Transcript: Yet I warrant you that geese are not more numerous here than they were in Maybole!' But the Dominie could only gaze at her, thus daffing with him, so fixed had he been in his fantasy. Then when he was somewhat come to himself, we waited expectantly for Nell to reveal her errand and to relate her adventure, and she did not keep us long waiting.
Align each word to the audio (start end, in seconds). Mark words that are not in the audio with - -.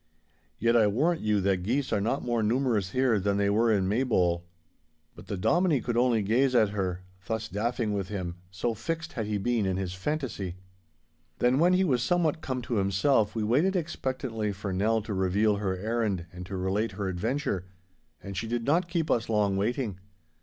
Yet 0.57 0.75
I 0.75 0.87
warrant 0.87 1.21
you 1.21 1.39
that 1.41 1.61
geese 1.61 1.93
are 1.93 2.01
not 2.01 2.23
more 2.23 2.41
numerous 2.41 2.89
here 2.89 3.19
than 3.19 3.37
they 3.37 3.51
were 3.51 3.71
in 3.71 3.87
Maybole!' 3.87 4.43
But 5.15 5.27
the 5.27 5.37
Dominie 5.37 5.79
could 5.79 5.95
only 5.95 6.23
gaze 6.23 6.55
at 6.55 6.69
her, 6.69 7.03
thus 7.27 7.47
daffing 7.47 7.93
with 7.93 8.07
him, 8.07 8.33
so 8.49 8.73
fixed 8.73 9.13
had 9.13 9.27
he 9.27 9.37
been 9.37 9.67
in 9.67 9.77
his 9.77 9.93
fantasy. 9.93 10.55
Then 11.37 11.59
when 11.59 11.73
he 11.73 11.83
was 11.83 12.01
somewhat 12.01 12.41
come 12.41 12.63
to 12.63 12.77
himself, 12.77 13.35
we 13.35 13.43
waited 13.43 13.75
expectantly 13.75 14.51
for 14.51 14.73
Nell 14.73 15.03
to 15.03 15.13
reveal 15.13 15.57
her 15.57 15.77
errand 15.77 16.25
and 16.33 16.47
to 16.47 16.57
relate 16.57 16.93
her 16.93 17.07
adventure, 17.07 17.65
and 18.23 18.35
she 18.35 18.47
did 18.47 18.65
not 18.65 18.89
keep 18.89 19.11
us 19.11 19.29
long 19.29 19.55
waiting. 19.55 19.99